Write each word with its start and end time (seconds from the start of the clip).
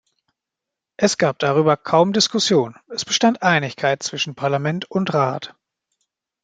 Es 0.97 1.19
gab 1.19 1.37
darüber 1.37 1.77
kaum 1.77 2.11
Diskussionen, 2.11 2.73
es 2.89 3.05
bestand 3.05 3.43
Einigkeit 3.43 4.01
zwischen 4.01 4.33
Parlament 4.33 4.89
und 4.89 5.13
Rat. 5.13 5.53